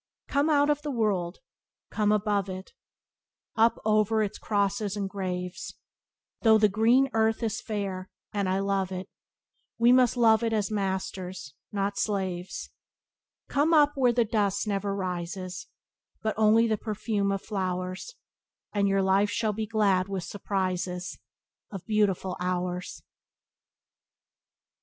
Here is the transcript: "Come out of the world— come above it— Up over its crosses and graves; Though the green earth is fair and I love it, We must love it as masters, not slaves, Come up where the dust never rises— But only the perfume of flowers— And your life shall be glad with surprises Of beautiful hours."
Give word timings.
"Come 0.27 0.49
out 0.49 0.71
of 0.71 0.81
the 0.81 0.89
world— 0.89 1.41
come 1.91 2.11
above 2.11 2.49
it— 2.49 2.73
Up 3.65 3.77
over 3.85 4.23
its 4.23 4.39
crosses 4.39 4.95
and 4.97 5.07
graves; 5.07 5.75
Though 6.41 6.57
the 6.57 6.69
green 6.69 7.07
earth 7.13 7.43
is 7.43 7.61
fair 7.61 8.09
and 8.33 8.49
I 8.49 8.61
love 8.61 8.91
it, 8.91 9.11
We 9.77 9.91
must 9.91 10.17
love 10.17 10.41
it 10.41 10.53
as 10.53 10.71
masters, 10.71 11.53
not 11.71 11.99
slaves, 11.99 12.71
Come 13.47 13.75
up 13.75 13.91
where 13.93 14.11
the 14.11 14.25
dust 14.25 14.65
never 14.65 14.95
rises— 14.95 15.67
But 16.23 16.33
only 16.35 16.65
the 16.65 16.77
perfume 16.79 17.31
of 17.31 17.43
flowers— 17.43 18.15
And 18.73 18.87
your 18.87 19.03
life 19.03 19.29
shall 19.29 19.53
be 19.53 19.67
glad 19.67 20.07
with 20.07 20.23
surprises 20.23 21.19
Of 21.69 21.85
beautiful 21.85 22.35
hours." 22.39 23.03